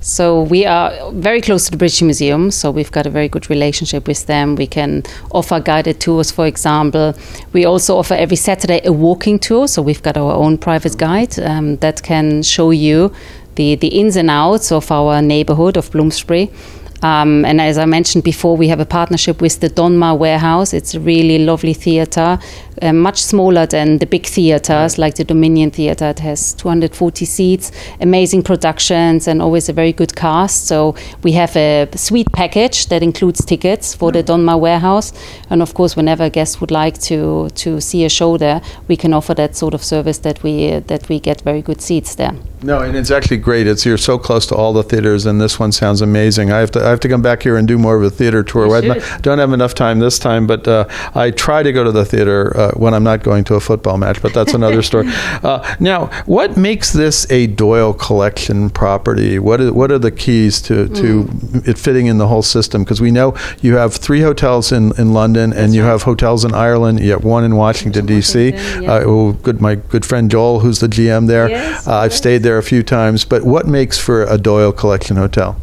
So 0.03 0.41
we 0.41 0.65
are 0.65 1.11
very 1.11 1.41
close 1.41 1.65
to 1.65 1.71
the 1.71 1.77
British 1.77 2.01
Museum, 2.01 2.49
so 2.49 2.71
we've 2.71 2.91
got 2.91 3.05
a 3.05 3.09
very 3.11 3.29
good 3.29 3.51
relationship 3.51 4.07
with 4.07 4.25
them. 4.25 4.55
We 4.55 4.65
can 4.65 5.03
offer 5.29 5.59
guided 5.59 5.99
tours, 5.99 6.31
for 6.31 6.47
example. 6.47 7.13
We 7.53 7.65
also 7.65 7.97
offer 7.97 8.15
every 8.15 8.37
Saturday 8.37 8.81
a 8.83 8.91
walking 8.91 9.37
tour, 9.37 9.67
so 9.67 9.83
we've 9.83 10.01
got 10.01 10.17
our 10.17 10.33
own 10.33 10.57
private 10.57 10.97
guide 10.97 11.37
um, 11.39 11.75
that 11.77 12.01
can 12.01 12.41
show 12.41 12.71
you 12.71 13.13
the, 13.55 13.75
the 13.75 13.89
ins 13.89 14.15
and 14.15 14.31
outs 14.31 14.71
of 14.71 14.91
our 14.91 15.21
neighborhood 15.21 15.77
of 15.77 15.91
Bloomsbury. 15.91 16.49
Um, 17.03 17.45
and 17.45 17.59
as 17.59 17.77
I 17.77 17.85
mentioned 17.85 18.23
before, 18.23 18.55
we 18.55 18.67
have 18.67 18.79
a 18.79 18.85
partnership 18.85 19.41
with 19.41 19.59
the 19.59 19.69
Donmar 19.69 20.17
Warehouse. 20.17 20.73
It's 20.73 20.93
a 20.93 20.99
really 20.99 21.39
lovely 21.39 21.73
theater, 21.73 22.37
uh, 22.81 22.93
much 22.93 23.21
smaller 23.21 23.65
than 23.65 23.97
the 23.97 24.05
big 24.05 24.25
theaters 24.25 24.97
like 24.97 25.15
the 25.15 25.23
Dominion 25.23 25.71
Theater. 25.71 26.05
It 26.05 26.19
has 26.19 26.53
240 26.53 27.25
seats, 27.25 27.71
amazing 27.99 28.43
productions, 28.43 29.27
and 29.27 29.41
always 29.41 29.67
a 29.67 29.73
very 29.73 29.93
good 29.93 30.15
cast. 30.15 30.67
So 30.67 30.95
we 31.23 31.31
have 31.33 31.55
a 31.55 31.89
suite 31.95 32.31
package 32.33 32.87
that 32.87 33.01
includes 33.01 33.43
tickets 33.43 33.95
for 33.95 34.11
the 34.11 34.23
Donmar 34.23 34.59
Warehouse. 34.59 35.11
And 35.49 35.61
of 35.61 35.73
course, 35.73 35.95
whenever 35.95 36.25
a 36.25 36.29
guest 36.29 36.61
would 36.61 36.71
like 36.71 36.99
to, 37.01 37.49
to 37.55 37.81
see 37.81 38.05
a 38.05 38.09
show 38.09 38.37
there, 38.37 38.61
we 38.87 38.95
can 38.95 39.13
offer 39.13 39.33
that 39.33 39.55
sort 39.55 39.73
of 39.73 39.83
service 39.83 40.19
that 40.19 40.43
we, 40.43 40.71
uh, 40.71 40.81
that 40.81 41.09
we 41.09 41.19
get 41.19 41.41
very 41.41 41.63
good 41.63 41.81
seats 41.81 42.15
there. 42.15 42.33
No, 42.63 42.79
and 42.79 42.95
it's 42.95 43.09
actually 43.09 43.37
great. 43.37 43.65
It's 43.65 43.85
you're 43.85 43.97
so 43.97 44.19
close 44.19 44.45
to 44.47 44.55
all 44.55 44.71
the 44.71 44.83
theaters, 44.83 45.25
and 45.25 45.41
this 45.41 45.59
one 45.59 45.71
sounds 45.71 45.99
amazing. 45.99 46.51
I 46.51 46.59
have 46.59 46.69
to 46.71 46.85
I 46.85 46.90
have 46.91 46.99
to 47.01 47.09
come 47.09 47.21
back 47.21 47.43
here 47.43 47.57
and 47.57 47.67
do 47.67 47.77
more 47.77 47.95
of 47.95 48.03
a 48.03 48.09
theater 48.09 48.43
tour. 48.43 48.73
I 48.75 48.99
don't 49.19 49.39
have 49.39 49.53
enough 49.53 49.73
time 49.73 49.99
this 49.99 50.19
time, 50.19 50.47
but 50.47 50.67
uh, 50.67 50.87
I 51.15 51.31
try 51.31 51.63
to 51.63 51.71
go 51.71 51.83
to 51.83 51.91
the 51.91 52.05
theater 52.05 52.55
uh, 52.55 52.71
when 52.71 52.93
I'm 52.93 53.03
not 53.03 53.23
going 53.23 53.43
to 53.45 53.55
a 53.55 53.59
football 53.59 53.97
match. 53.97 54.21
But 54.21 54.33
that's 54.33 54.53
another 54.53 54.81
story. 54.81 55.11
Uh, 55.41 55.75
now, 55.79 56.07
what 56.25 56.57
makes 56.57 56.93
this 56.93 57.29
a 57.31 57.47
Doyle 57.47 57.93
collection 57.93 58.69
property? 58.69 59.39
What 59.39 59.61
is, 59.61 59.71
what 59.71 59.91
are 59.91 59.97
the 59.97 60.11
keys 60.11 60.61
to 60.63 60.87
to 60.89 61.23
mm. 61.23 61.67
it 61.67 61.77
fitting 61.77 62.07
in 62.07 62.17
the 62.17 62.27
whole 62.27 62.41
system? 62.41 62.83
Because 62.83 63.01
we 63.01 63.11
know 63.11 63.35
you 63.61 63.75
have 63.75 63.95
three 63.95 64.21
hotels 64.21 64.71
in, 64.71 64.91
in 64.99 65.13
London, 65.13 65.51
that's 65.51 65.61
and 65.61 65.73
you 65.73 65.83
right. 65.83 65.89
have 65.89 66.03
hotels 66.03 66.45
in 66.45 66.53
Ireland. 66.53 66.99
You 66.99 67.11
have 67.11 67.23
one 67.23 67.43
in 67.43 67.55
Washington 67.55 68.05
D.C. 68.05 68.49
Yeah. 68.49 68.93
Uh, 68.93 69.03
oh, 69.05 69.31
good, 69.33 69.61
my 69.61 69.75
good 69.75 70.05
friend 70.05 70.29
Joel, 70.29 70.59
who's 70.59 70.79
the 70.79 70.87
GM 70.87 71.27
there. 71.27 71.49
Yes, 71.49 71.87
uh, 71.87 71.97
I've 71.97 72.11
yes. 72.11 72.17
stayed 72.17 72.43
there 72.43 72.57
a 72.57 72.63
few 72.63 72.83
times, 72.83 73.25
but 73.25 73.43
what 73.43 73.67
makes 73.67 73.97
for 73.97 74.23
a 74.23 74.37
Doyle 74.37 74.71
Collection 74.71 75.17
hotel? 75.17 75.57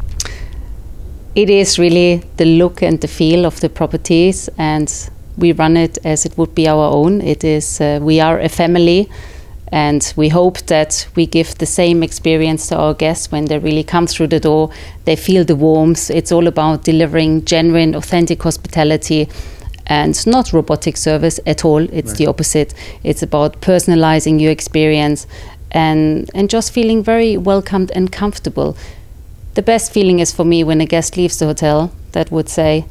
It 1.35 1.49
is 1.49 1.77
really 1.77 2.23
the 2.37 2.45
look 2.45 2.81
and 2.81 2.99
the 2.99 3.07
feel 3.07 3.45
of 3.45 3.59
the 3.59 3.69
properties, 3.69 4.49
and 4.57 4.91
we 5.37 5.51
run 5.51 5.77
it 5.77 5.97
as 6.03 6.25
it 6.25 6.37
would 6.37 6.55
be 6.55 6.67
our 6.67 6.91
own. 6.91 7.21
It 7.21 7.43
is 7.43 7.79
uh, 7.79 7.99
we 8.01 8.19
are 8.19 8.39
a 8.39 8.49
family, 8.49 9.09
and 9.71 10.13
we 10.15 10.29
hope 10.29 10.57
that 10.67 11.07
we 11.15 11.27
give 11.27 11.55
the 11.59 11.65
same 11.65 12.01
experience 12.01 12.67
to 12.69 12.77
our 12.77 12.93
guests 12.93 13.31
when 13.31 13.45
they 13.45 13.59
really 13.59 13.83
come 13.83 14.07
through 14.07 14.27
the 14.27 14.39
door. 14.39 14.71
They 15.05 15.15
feel 15.15 15.45
the 15.45 15.55
warmth. 15.55 16.09
It's 16.09 16.31
all 16.31 16.47
about 16.47 16.83
delivering 16.83 17.45
genuine, 17.45 17.95
authentic 17.95 18.41
hospitality 18.41 19.29
and 19.85 20.27
not 20.27 20.53
robotic 20.53 20.97
service 20.97 21.39
at 21.45 21.65
all. 21.65 21.81
It's 21.91 22.11
right. 22.11 22.17
the 22.17 22.27
opposite. 22.27 22.73
It's 23.03 23.23
about 23.23 23.61
personalizing 23.61 24.39
your 24.41 24.51
experience 24.51 25.27
and 25.71 26.29
and 26.33 26.49
just 26.49 26.71
feeling 26.71 27.03
very 27.03 27.37
welcomed 27.37 27.91
and 27.91 28.11
comfortable. 28.11 28.75
The 29.55 29.61
best 29.61 29.91
feeling 29.91 30.19
is 30.19 30.31
for 30.31 30.45
me 30.45 30.63
when 30.63 30.79
a 30.79 30.85
guest 30.85 31.17
leaves 31.17 31.39
the 31.39 31.47
hotel 31.47 31.91
that 32.11 32.31
would 32.31 32.49
say, 32.49 32.85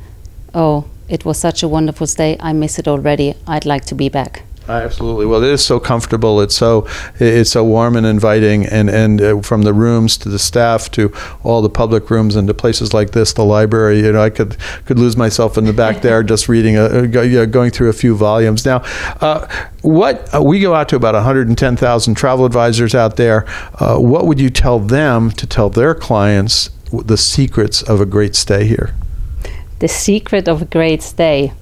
"Oh, 0.54 0.84
it 1.08 1.24
was 1.24 1.38
such 1.38 1.62
a 1.62 1.68
wonderful 1.68 2.06
stay. 2.06 2.36
I 2.40 2.52
miss 2.52 2.78
it 2.78 2.88
already. 2.88 3.34
I'd 3.46 3.64
like 3.64 3.84
to 3.86 3.94
be 3.94 4.08
back." 4.08 4.42
Absolutely. 4.68 5.24
Well, 5.24 5.42
it 5.42 5.50
is 5.50 5.64
so 5.64 5.80
comfortable. 5.80 6.42
It's 6.42 6.54
so 6.54 6.86
it's 7.18 7.50
so 7.52 7.64
warm 7.64 7.96
and 7.96 8.04
inviting, 8.04 8.66
and 8.66 8.90
and 8.90 9.20
uh, 9.20 9.40
from 9.40 9.62
the 9.62 9.72
rooms 9.72 10.18
to 10.18 10.28
the 10.28 10.38
staff 10.38 10.90
to 10.92 11.10
all 11.42 11.62
the 11.62 11.70
public 11.70 12.10
rooms 12.10 12.36
and 12.36 12.46
to 12.48 12.54
places 12.54 12.92
like 12.92 13.12
this, 13.12 13.32
the 13.32 13.44
library. 13.44 14.00
You 14.00 14.12
know, 14.12 14.22
I 14.22 14.28
could 14.28 14.58
could 14.84 14.98
lose 14.98 15.16
myself 15.16 15.56
in 15.56 15.64
the 15.64 15.72
back 15.72 16.02
there 16.02 16.22
just 16.22 16.48
reading 16.48 16.76
a, 16.76 16.84
a 17.04 17.46
going 17.46 17.70
through 17.70 17.88
a 17.88 17.94
few 17.94 18.14
volumes. 18.14 18.66
Now, 18.66 18.82
uh, 19.22 19.48
what 19.80 20.34
uh, 20.34 20.42
we 20.42 20.60
go 20.60 20.74
out 20.74 20.90
to 20.90 20.96
about 20.96 21.14
110,000 21.14 22.14
travel 22.14 22.44
advisors 22.44 22.94
out 22.94 23.16
there. 23.16 23.46
Uh, 23.80 23.96
what 23.96 24.26
would 24.26 24.38
you 24.38 24.50
tell 24.50 24.78
them 24.78 25.30
to 25.30 25.46
tell 25.46 25.70
their 25.70 25.94
clients 25.94 26.68
the 26.92 27.16
secrets 27.16 27.82
of 27.82 28.02
a 28.02 28.06
great 28.06 28.34
stay 28.34 28.66
here? 28.66 28.94
The 29.78 29.88
secret 29.88 30.48
of 30.48 30.60
a 30.60 30.64
great 30.66 31.02
stay 31.02 31.52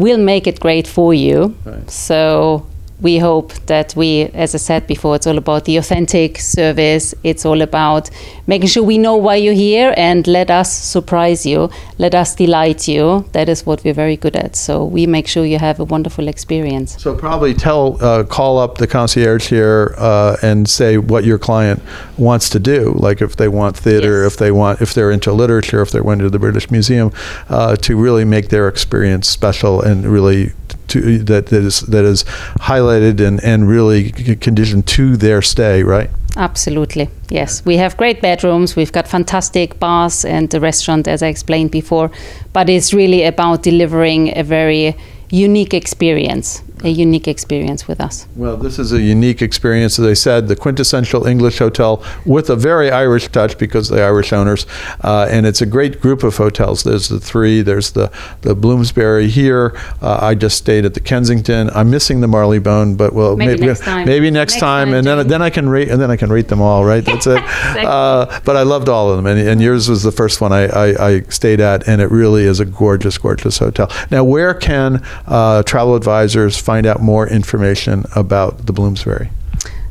we'll 0.00 0.18
make 0.18 0.46
it 0.46 0.60
great 0.60 0.86
for 0.86 1.14
you. 1.14 1.54
Right. 1.64 1.90
So 1.90 2.66
we 3.00 3.18
hope 3.18 3.52
that 3.66 3.94
we, 3.96 4.24
as 4.34 4.54
I 4.54 4.58
said 4.58 4.86
before, 4.86 5.16
it's 5.16 5.26
all 5.26 5.38
about 5.38 5.64
the 5.64 5.76
authentic 5.76 6.38
service. 6.38 7.14
It's 7.24 7.46
all 7.46 7.62
about 7.62 8.10
making 8.46 8.68
sure 8.68 8.82
we 8.82 8.98
know 8.98 9.16
why 9.16 9.36
you're 9.36 9.54
here 9.54 9.94
and 9.96 10.26
let 10.26 10.50
us 10.50 10.72
surprise 10.72 11.46
you, 11.46 11.70
let 11.98 12.14
us 12.14 12.34
delight 12.34 12.88
you. 12.88 13.24
That 13.32 13.48
is 13.48 13.64
what 13.64 13.84
we're 13.84 13.94
very 13.94 14.16
good 14.16 14.36
at. 14.36 14.56
So 14.56 14.84
we 14.84 15.06
make 15.06 15.26
sure 15.26 15.44
you 15.44 15.58
have 15.58 15.80
a 15.80 15.84
wonderful 15.84 16.28
experience. 16.28 17.00
So 17.02 17.14
probably 17.14 17.54
tell, 17.54 18.02
uh, 18.04 18.24
call 18.24 18.58
up 18.58 18.78
the 18.78 18.86
concierge 18.86 19.48
here 19.48 19.94
uh, 19.96 20.36
and 20.42 20.68
say 20.68 20.98
what 20.98 21.24
your 21.24 21.38
client 21.38 21.82
wants 22.18 22.50
to 22.50 22.58
do. 22.58 22.94
Like 22.96 23.22
if 23.22 23.36
they 23.36 23.48
want 23.48 23.76
theater, 23.76 24.24
yes. 24.24 24.32
if 24.32 24.38
they 24.38 24.50
want, 24.50 24.80
if 24.80 24.94
they're 24.94 25.10
into 25.10 25.32
literature, 25.32 25.80
if 25.80 25.90
they're 25.90 26.12
into 26.12 26.28
the 26.28 26.38
British 26.38 26.70
Museum, 26.70 27.12
uh, 27.48 27.76
to 27.76 27.96
really 27.96 28.24
make 28.24 28.48
their 28.48 28.68
experience 28.68 29.28
special 29.28 29.80
and 29.80 30.04
really 30.04 30.52
to, 30.90 30.98
uh, 30.98 31.24
that, 31.24 31.46
that 31.46 31.62
is 31.62 31.80
that 31.80 32.04
is 32.04 32.24
highlighted 32.60 33.26
and, 33.26 33.42
and 33.42 33.68
really 33.68 34.10
conditioned 34.36 34.86
to 34.88 35.16
their 35.16 35.42
stay, 35.42 35.82
right? 35.82 36.10
Absolutely, 36.36 37.08
yes. 37.28 37.64
We 37.64 37.76
have 37.76 37.96
great 37.96 38.20
bedrooms. 38.20 38.76
We've 38.76 38.92
got 38.92 39.08
fantastic 39.08 39.78
bars 39.80 40.24
and 40.24 40.48
the 40.50 40.60
restaurant, 40.60 41.08
as 41.08 41.22
I 41.22 41.26
explained 41.26 41.70
before. 41.70 42.10
But 42.52 42.68
it's 42.68 42.94
really 42.94 43.24
about 43.24 43.62
delivering 43.62 44.36
a 44.38 44.44
very 44.44 44.96
unique 45.30 45.74
experience 45.74 46.62
a 46.82 46.88
unique 46.88 47.28
experience 47.28 47.86
with 47.86 48.00
us. 48.00 48.26
Well, 48.36 48.56
this 48.56 48.78
is 48.78 48.92
a 48.92 49.00
unique 49.00 49.42
experience, 49.42 49.98
as 49.98 50.06
I 50.06 50.14
said, 50.14 50.48
the 50.48 50.56
quintessential 50.56 51.26
English 51.26 51.58
hotel 51.58 52.04
with 52.24 52.50
a 52.50 52.56
very 52.56 52.90
Irish 52.90 53.28
touch 53.28 53.58
because 53.58 53.88
the 53.88 54.02
Irish 54.02 54.32
owners, 54.32 54.66
uh, 55.02 55.28
and 55.30 55.46
it's 55.46 55.60
a 55.60 55.66
great 55.66 56.00
group 56.00 56.22
of 56.22 56.36
hotels. 56.36 56.82
There's 56.82 57.08
the 57.08 57.20
three. 57.20 57.62
There's 57.62 57.92
the 57.92 58.10
the 58.42 58.54
Bloomsbury 58.54 59.28
here. 59.28 59.76
Uh, 60.00 60.18
I 60.20 60.34
just 60.34 60.58
stayed 60.58 60.84
at 60.84 60.94
the 60.94 61.00
Kensington. 61.00 61.70
I'm 61.70 61.90
missing 61.90 62.20
the 62.20 62.28
Marylebone, 62.28 62.96
but 62.96 63.12
well, 63.12 63.36
maybe, 63.36 63.52
maybe 63.52 63.66
next 63.66 63.80
time. 63.80 64.06
Maybe 64.06 64.30
next, 64.30 64.52
next 64.54 64.60
time, 64.60 64.88
time, 64.88 64.94
and 64.94 65.06
then 65.06 65.28
then 65.28 65.42
I 65.42 65.50
can 65.50 65.68
rate 65.68 65.88
and 65.88 66.00
then 66.00 66.10
I 66.10 66.16
can 66.16 66.30
rate 66.30 66.48
them 66.48 66.60
all. 66.60 66.84
Right, 66.84 67.04
that's 67.04 67.26
it. 67.26 67.38
exactly. 67.38 67.84
uh, 67.84 68.40
but 68.44 68.56
I 68.56 68.62
loved 68.62 68.88
all 68.88 69.10
of 69.10 69.16
them, 69.16 69.26
and, 69.26 69.38
and 69.48 69.60
yours 69.60 69.88
was 69.88 70.02
the 70.02 70.12
first 70.12 70.40
one 70.40 70.52
I, 70.52 70.66
I, 70.66 71.08
I, 71.08 71.20
stayed 71.22 71.60
at, 71.60 71.86
and 71.88 72.00
it 72.00 72.10
really 72.10 72.44
is 72.44 72.60
a 72.60 72.64
gorgeous, 72.64 73.18
gorgeous 73.18 73.58
hotel. 73.58 73.90
Now, 74.10 74.24
where 74.24 74.54
can 74.54 75.04
uh, 75.26 75.62
travel 75.62 75.94
advisors 75.94 76.56
find 76.56 76.69
out 76.78 77.00
more 77.00 77.28
information 77.28 78.04
about 78.14 78.66
the 78.66 78.72
Bloomsbury? 78.72 79.30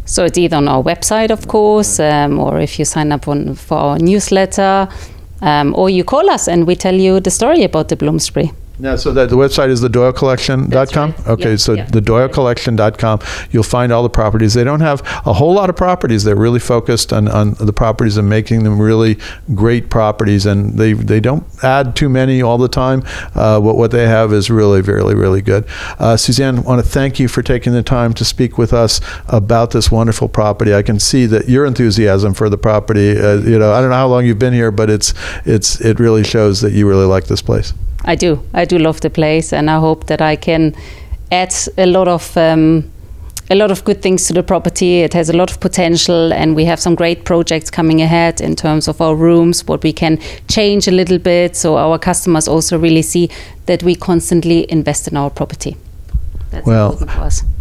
So 0.05 0.25
it's 0.25 0.37
either 0.37 0.57
on 0.57 0.67
our 0.67 0.81
website, 0.81 1.29
of 1.29 1.47
course, 1.47 1.99
um, 1.99 2.39
or 2.39 2.59
if 2.59 2.79
you 2.79 2.85
sign 2.85 3.11
up 3.11 3.27
on, 3.27 3.53
for 3.55 3.77
our 3.77 3.99
newsletter, 3.99 4.87
um, 5.41 5.75
or 5.75 5.89
you 5.89 6.03
call 6.03 6.29
us 6.29 6.47
and 6.47 6.65
we 6.65 6.75
tell 6.75 6.95
you 6.95 7.19
the 7.19 7.29
story 7.29 7.63
about 7.63 7.89
the 7.89 7.95
Bloomsbury. 7.95 8.51
Yeah, 8.81 8.95
so 8.95 9.11
that 9.11 9.29
the 9.29 9.35
website 9.35 9.69
is 9.69 9.81
the 9.81 9.89
doylecollection.com. 9.89 11.11
Right. 11.11 11.27
Okay, 11.27 11.51
yeah, 11.51 11.55
so 11.57 11.73
yeah. 11.73 11.85
the 11.85 12.01
doylecollection.com. 12.01 13.19
You'll 13.51 13.63
find 13.63 13.91
all 13.91 14.03
the 14.03 14.09
properties. 14.09 14.53
They 14.53 14.63
don't 14.63 14.79
have 14.79 15.01
a 15.25 15.33
whole 15.33 15.53
lot 15.53 15.69
of 15.69 15.75
properties. 15.75 16.23
They're 16.23 16.35
really 16.35 16.61
focused 16.61 17.11
on, 17.11 17.27
on 17.27 17.55
the 17.55 17.73
properties 17.73 18.15
and 18.15 18.29
making 18.29 18.63
them 18.63 18.81
really 18.81 19.17
great 19.53 19.89
properties. 19.89 20.45
And 20.45 20.77
they, 20.77 20.93
they 20.93 21.19
don't 21.19 21.45
add 21.61 21.95
too 21.95 22.07
many 22.07 22.41
all 22.41 22.57
the 22.57 22.69
time. 22.69 23.03
Uh, 23.35 23.59
what, 23.59 23.75
what 23.75 23.91
they 23.91 24.07
have 24.07 24.31
is 24.31 24.49
really, 24.49 24.81
really, 24.81 25.13
really 25.13 25.41
good. 25.41 25.65
Uh, 25.99 26.15
Susanne, 26.15 26.59
I 26.59 26.61
want 26.61 26.83
to 26.83 26.89
thank 26.89 27.19
you 27.19 27.27
for 27.27 27.41
taking 27.41 27.73
the 27.73 27.83
time 27.83 28.13
to 28.13 28.23
speak 28.23 28.57
with 28.57 28.71
us 28.71 29.01
about 29.27 29.71
this 29.71 29.91
wonderful 29.91 30.29
property. 30.29 30.73
I 30.73 30.83
can 30.83 30.99
see 30.99 31.25
that 31.25 31.49
your 31.49 31.65
enthusiasm 31.65 32.33
for 32.33 32.49
the 32.49 32.57
property, 32.57 33.19
uh, 33.19 33.39
you 33.39 33.59
know, 33.59 33.73
I 33.73 33.81
don't 33.81 33.89
know 33.89 33.97
how 33.97 34.07
long 34.07 34.25
you've 34.25 34.39
been 34.39 34.53
here, 34.53 34.71
but 34.71 34.89
it's, 34.89 35.13
it's, 35.45 35.81
it 35.81 35.99
really 35.99 36.23
shows 36.23 36.61
that 36.61 36.71
you 36.71 36.87
really 36.87 37.05
like 37.05 37.25
this 37.25 37.41
place. 37.41 37.73
I 38.05 38.15
do. 38.15 38.43
I 38.53 38.65
do 38.65 38.77
love 38.77 39.01
the 39.01 39.09
place, 39.09 39.53
and 39.53 39.69
I 39.69 39.79
hope 39.79 40.07
that 40.07 40.21
I 40.21 40.35
can 40.35 40.75
add 41.31 41.53
a 41.77 41.85
lot 41.85 42.07
of. 42.07 42.35
Um, 42.37 42.91
a 43.51 43.55
lot 43.55 43.71
of 43.71 43.83
good 43.83 44.03
things 44.03 44.27
to 44.27 44.33
the 44.33 44.43
property. 44.43 44.99
It 44.99 45.13
has 45.15 45.27
a 45.27 45.33
lot 45.33 45.49
of 45.49 45.59
potential, 45.59 46.31
and 46.31 46.55
we 46.55 46.65
have 46.65 46.79
some 46.79 46.93
great 46.93 47.25
projects 47.25 47.71
coming 47.71 47.99
ahead 47.99 48.41
in 48.41 48.55
terms 48.55 48.87
of 48.87 49.01
our 49.01 49.15
rooms, 49.15 49.67
what 49.67 49.81
we 49.81 49.91
can 49.91 50.19
change 50.47 50.87
a 50.87 50.91
little 50.91 51.17
bit, 51.17 51.55
so 51.55 51.75
our 51.77 51.97
customers 51.97 52.47
also 52.47 52.77
really 52.77 53.01
see 53.01 53.27
that 53.65 53.81
we 53.81 53.95
constantly 53.95 54.71
invest 54.71 55.07
in 55.07 55.17
our 55.17 55.31
property. 55.31 55.75
That's 56.51 56.65
well, 56.65 56.97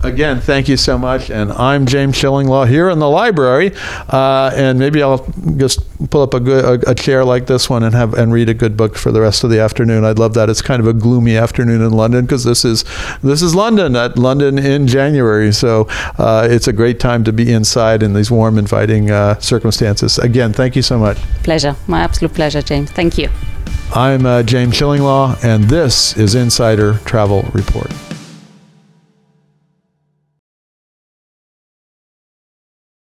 again, 0.02 0.40
thank 0.40 0.66
you 0.66 0.78
so 0.78 0.96
much. 0.96 1.30
And 1.30 1.52
I'm 1.52 1.84
James 1.84 2.14
Shillinglaw 2.16 2.68
here 2.68 2.88
in 2.88 2.98
the 2.98 3.08
library, 3.08 3.72
uh, 4.08 4.50
and 4.54 4.78
maybe 4.78 5.02
I'll 5.02 5.26
just 5.56 5.80
pull 6.10 6.22
up 6.22 6.32
a 6.32 6.40
good 6.40 6.84
a, 6.84 6.90
a, 6.90 6.94
chair 6.94 7.22
like 7.22 7.46
this 7.46 7.68
one 7.68 7.82
and 7.82 7.94
have 7.94 8.14
and 8.14 8.32
read 8.32 8.48
a 8.48 8.54
good 8.54 8.78
book 8.78 8.96
for 8.96 9.12
the 9.12 9.20
rest 9.20 9.44
of 9.44 9.50
the 9.50 9.60
afternoon. 9.60 10.04
I'd 10.04 10.18
love 10.18 10.32
that. 10.34 10.48
It's 10.48 10.62
kind 10.62 10.80
of 10.80 10.86
a 10.86 10.94
gloomy 10.94 11.36
afternoon 11.36 11.82
in 11.82 11.90
London 11.90 12.24
because 12.24 12.44
this 12.44 12.64
is 12.64 12.84
this 13.22 13.42
is 13.42 13.54
London 13.54 13.94
at 13.94 14.18
London 14.18 14.58
in 14.58 14.86
January, 14.86 15.52
so 15.52 15.86
uh, 16.16 16.48
it's 16.50 16.66
a 16.66 16.72
great 16.72 16.98
time 16.98 17.24
to 17.24 17.32
be 17.32 17.52
inside 17.52 18.02
in 18.02 18.14
these 18.14 18.30
warm, 18.30 18.56
inviting 18.56 19.10
uh, 19.10 19.38
circumstances. 19.38 20.18
Again, 20.18 20.54
thank 20.54 20.76
you 20.76 20.82
so 20.82 20.98
much. 20.98 21.18
Pleasure, 21.42 21.76
my 21.86 22.00
absolute 22.00 22.32
pleasure, 22.34 22.62
James. 22.62 22.90
Thank 22.90 23.18
you. 23.18 23.28
I'm 23.94 24.24
uh, 24.24 24.42
James 24.42 24.74
Shillinglaw, 24.74 25.44
and 25.44 25.64
this 25.64 26.16
is 26.16 26.34
Insider 26.34 26.94
Travel 27.04 27.42
Report. 27.52 27.90